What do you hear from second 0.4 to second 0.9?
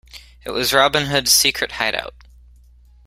It was